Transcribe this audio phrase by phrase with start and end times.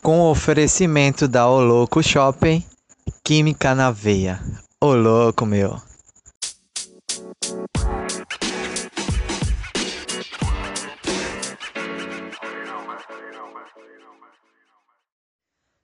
[0.00, 2.64] Com o oferecimento da O Louco Shopping,
[3.24, 4.40] Química na Veia.
[4.80, 5.76] Ô louco, meu.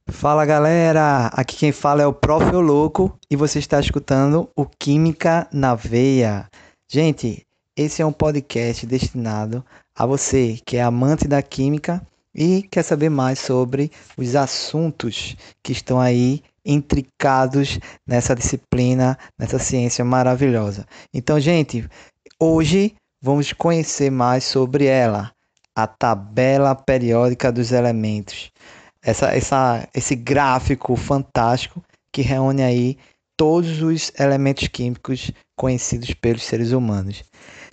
[0.08, 2.54] Fala galera, aqui quem fala é o Prof.
[2.54, 6.48] O Louco e você está escutando o Química na Veia.
[6.88, 7.44] Gente,
[7.76, 12.00] esse é um podcast destinado a você que é amante da química
[12.34, 20.04] e quer saber mais sobre os assuntos que estão aí intricados nessa disciplina, nessa ciência
[20.04, 20.86] maravilhosa.
[21.12, 21.86] Então, gente,
[22.40, 25.32] hoje vamos conhecer mais sobre ela,
[25.74, 28.50] a tabela periódica dos elementos.
[29.02, 32.96] Essa, essa, esse gráfico fantástico que reúne aí
[33.36, 37.22] todos os elementos químicos conhecidos pelos seres humanos.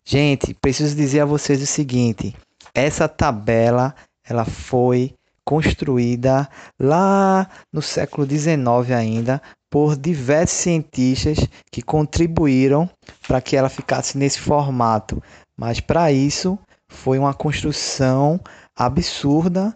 [0.04, 2.36] Gente, preciso dizer a vocês o seguinte:
[2.74, 3.96] essa tabela
[4.32, 5.14] ela foi
[5.46, 6.50] construída
[6.80, 11.40] lá no século XIX ainda por diversos cientistas
[11.72, 12.90] que contribuíram
[13.28, 15.22] para que ela ficasse nesse formato.
[15.58, 16.58] Mas para isso
[16.90, 18.40] foi uma construção
[18.76, 19.76] absurda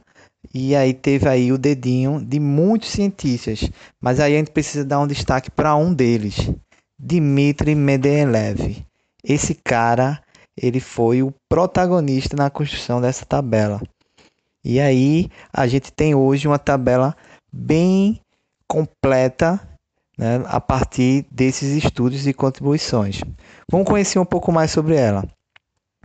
[0.54, 3.70] e aí teve aí o dedinho de muitos cientistas.
[4.02, 6.50] Mas aí a gente precisa dar um destaque para um deles,
[7.00, 8.86] Dmitry Mendeleev.
[9.24, 10.22] Esse cara,
[10.56, 13.82] ele foi o protagonista na construção dessa tabela.
[14.66, 17.16] E aí a gente tem hoje uma tabela
[17.54, 18.20] bem
[18.68, 19.62] completa
[20.18, 23.22] né, a partir desses estudos e contribuições.
[23.70, 25.24] Vamos conhecer um pouco mais sobre ela.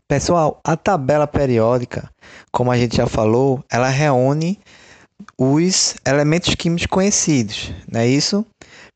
[0.07, 2.11] Pessoal, a tabela periódica,
[2.53, 4.61] como a gente já falou, ela reúne
[5.39, 8.45] os elementos químicos conhecidos, não é isso?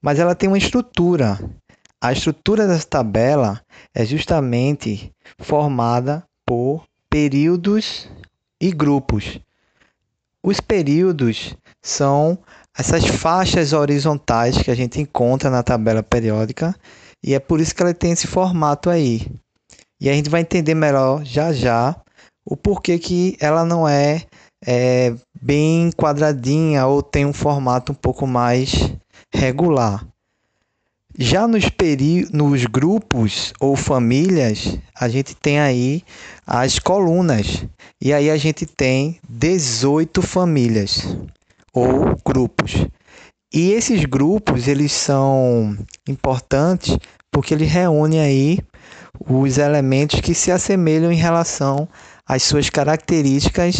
[0.03, 1.39] Mas ela tem uma estrutura.
[2.03, 3.62] A estrutura dessa tabela
[3.95, 8.11] é justamente formada por períodos
[8.61, 9.41] e grupos.
[10.45, 12.39] Os períodos são
[12.77, 16.77] essas faixas horizontais que a gente encontra na tabela periódica
[17.25, 19.27] e é por isso que ela tem esse formato aí.
[19.99, 21.97] E a gente vai entender melhor já já
[22.44, 24.27] o porquê que ela não é,
[24.62, 28.93] é bem quadradinha ou tem um formato um pouco mais
[29.34, 30.06] regular.
[31.16, 36.02] Já nos, peri nos grupos ou famílias, a gente tem aí
[36.44, 37.64] as colunas.
[38.02, 41.06] E aí a gente tem 18 famílias
[41.72, 42.86] ou grupos.
[43.52, 46.98] E esses grupos, eles são importantes
[47.31, 48.58] porque eles reúnem aí
[49.28, 51.88] os elementos que se assemelham em relação
[52.26, 53.76] às suas características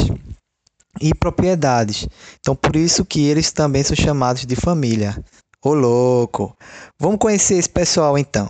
[1.00, 2.06] e propriedades.
[2.38, 5.20] Então, por isso que eles também são chamados de família.
[5.66, 6.54] Ô louco!
[6.98, 8.47] Vamos conhecer esse pessoal então.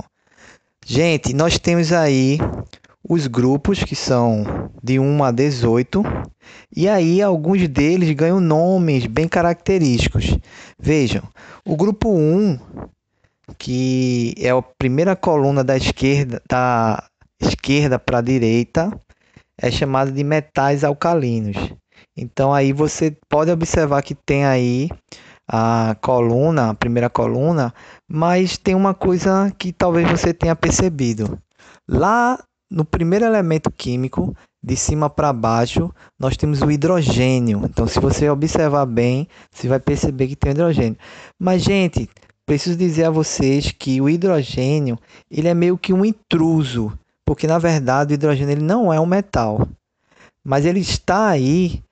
[0.84, 2.40] Gente, nós temos aí
[3.08, 4.42] os grupos que são
[4.82, 6.02] de 1 a 18,
[6.76, 10.36] e aí alguns deles ganham nomes bem característicos.
[10.76, 11.22] Vejam,
[11.64, 12.58] o grupo 1,
[13.58, 17.00] que é a primeira coluna da esquerda, da
[17.40, 18.90] esquerda para a direita,
[19.56, 21.56] é chamado de metais alcalinos.
[22.16, 24.88] Então aí você pode observar que tem aí
[25.48, 27.72] a coluna, a primeira coluna,
[28.08, 31.38] mas tem uma coisa que talvez você tenha percebido.
[31.88, 34.34] Lá no primeiro elemento químico,
[34.64, 37.60] de cima para baixo, nós temos o hidrogênio.
[37.64, 40.96] Então, se você observar bem, você vai perceber que tem hidrogênio.
[41.38, 42.08] Mas, gente,
[42.46, 44.98] preciso dizer a vocês que o hidrogênio,
[45.30, 49.06] ele é meio que um intruso, porque na verdade o hidrogênio ele não é um
[49.06, 49.68] metal.
[50.42, 51.82] Mas ele está aí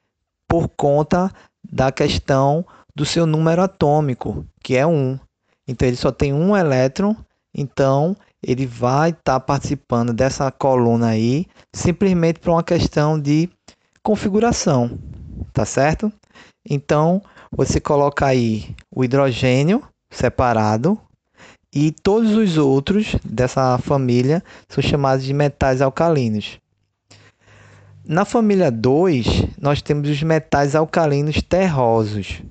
[0.49, 1.31] por conta
[1.71, 5.19] da questão do seu número atômico, que é 1.
[5.67, 7.17] Então ele só tem um elétron,
[7.55, 13.49] então ele vai estar tá participando dessa coluna aí, simplesmente por uma questão de
[14.03, 14.99] configuração,
[15.53, 16.13] tá certo?
[16.69, 20.99] Então você coloca aí o hidrogênio separado
[21.75, 26.59] e todos os outros dessa família são chamados de metais alcalinos.
[28.05, 29.27] Na família 2,
[29.61, 32.43] nós temos os metais alcalinos terrosos.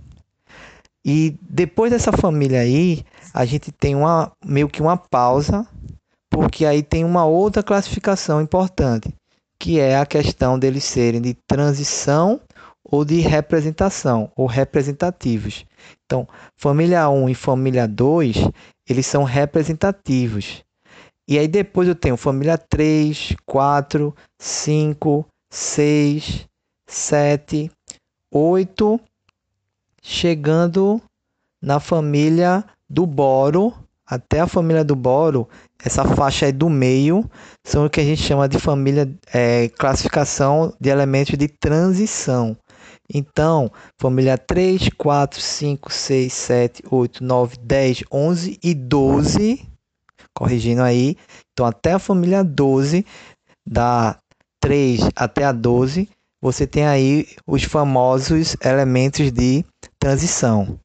[1.05, 3.03] E depois dessa família aí,
[3.33, 5.67] a gente tem uma meio que uma pausa,
[6.29, 9.13] porque aí tem uma outra classificação importante,
[9.59, 12.39] que é a questão deles serem de transição
[12.83, 15.65] ou de representação, ou representativos.
[16.05, 18.37] Então, família 1 e família 2,
[18.87, 20.63] eles são representativos.
[21.27, 26.47] E aí depois eu tenho família 3, 4, 5, 6,
[26.87, 27.71] 7,
[28.31, 28.99] 8
[30.01, 31.01] chegando
[31.61, 33.73] na família do boro,
[34.05, 35.47] até a família do boro,
[35.83, 37.29] essa faixa aí do meio,
[37.63, 42.57] são o que a gente chama de família, é, classificação de elementos de transição.
[43.13, 49.67] Então, família 3, 4, 5, 6, 7, 8, 9, 10, 11 e 12,
[50.33, 51.17] corrigindo aí.
[51.51, 53.05] Então, até a família 12,
[53.65, 54.17] da
[54.59, 56.09] 3 até a 12,
[56.41, 59.65] você tem aí os famosos elementos de
[60.01, 60.79] transição.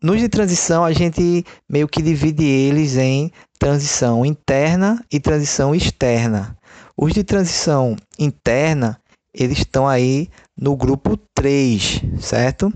[0.00, 6.56] Nos de transição, a gente meio que divide eles em transição interna e transição externa.
[6.96, 8.98] Os de transição interna,
[9.34, 12.72] eles estão aí no grupo 3, certo?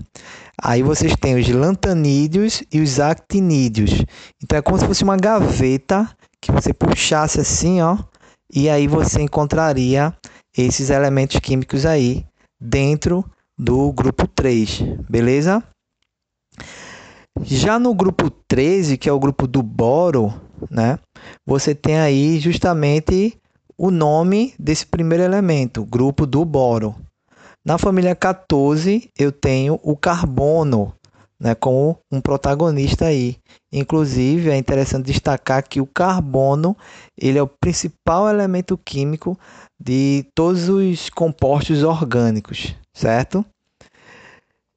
[0.61, 4.03] Aí vocês têm os lantanídeos e os actinídeos.
[4.43, 6.07] Então é como se fosse uma gaveta
[6.41, 7.97] que você puxasse assim, ó,
[8.53, 10.13] e aí você encontraria
[10.55, 12.25] esses elementos químicos aí
[12.59, 13.25] dentro
[13.57, 15.63] do grupo 3, beleza?
[17.41, 20.33] Já no grupo 13, que é o grupo do boro,
[20.69, 20.99] né?
[21.45, 23.37] Você tem aí justamente
[23.77, 26.95] o nome desse primeiro elemento, grupo do boro.
[27.65, 30.93] Na família 14, eu tenho o carbono,
[31.39, 33.37] né, como um protagonista aí.
[33.71, 36.77] Inclusive, é interessante destacar que o carbono,
[37.19, 39.37] ele é o principal elemento químico
[39.85, 43.45] de todos os compostos orgânicos, certo?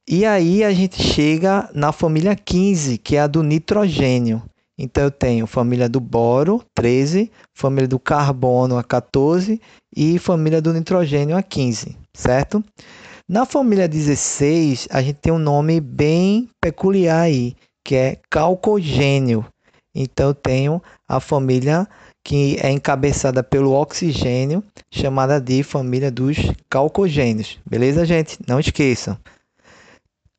[0.07, 4.43] E aí a gente chega na família 15, que é a do nitrogênio.
[4.77, 9.59] Então eu tenho família do boro, 13, família do carbono, a 14
[9.95, 12.63] e família do nitrogênio, a 15, certo?
[13.27, 19.45] Na família 16, a gente tem um nome bem peculiar aí, que é calcogênio.
[19.93, 21.87] Então eu tenho a família
[22.23, 26.37] que é encabeçada pelo oxigênio, chamada de família dos
[26.69, 27.57] calcogênios.
[27.65, 28.37] Beleza, gente?
[28.47, 29.17] Não esqueçam.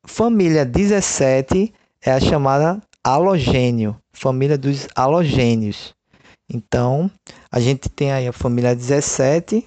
[0.05, 5.93] Família 17 é a chamada halogênio, família dos halogênios.
[6.51, 7.09] Então,
[7.51, 9.65] a gente tem aí a família 17,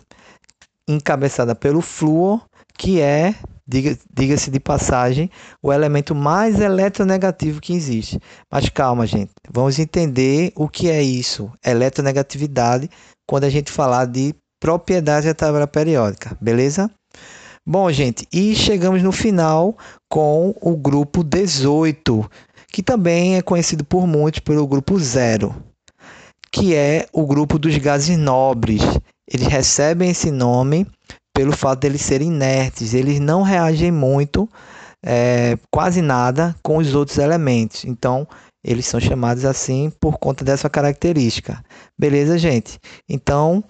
[0.86, 2.44] encabeçada pelo flúor,
[2.76, 3.34] que é,
[3.66, 5.30] diga-se de passagem,
[5.62, 8.20] o elemento mais eletronegativo que existe.
[8.50, 12.90] Mas calma, gente, vamos entender o que é isso, eletronegatividade,
[13.26, 16.90] quando a gente falar de propriedade da tabela periódica, beleza?
[17.66, 19.76] Bom, gente, e chegamos no final
[20.10, 22.30] com o grupo 18,
[22.68, 25.54] que também é conhecido por muitos pelo grupo zero,
[26.52, 28.82] que é o grupo dos gases nobres.
[29.26, 30.86] Eles recebem esse nome
[31.34, 34.48] pelo fato de eles serem inertes, eles não reagem muito,
[35.04, 37.84] é, quase nada, com os outros elementos.
[37.84, 38.26] Então,
[38.64, 41.62] eles são chamados assim por conta dessa característica.
[41.98, 42.78] Beleza, gente?
[43.08, 43.62] Então,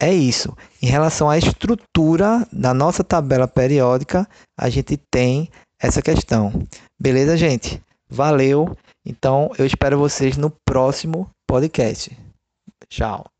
[0.00, 0.56] é isso.
[0.82, 4.26] Em relação à estrutura da nossa tabela periódica,
[4.58, 5.48] a gente tem
[5.80, 6.66] essa questão.
[6.98, 7.80] Beleza, gente?
[8.08, 8.76] Valeu.
[9.04, 12.16] Então, eu espero vocês no próximo podcast.
[12.88, 13.31] Tchau.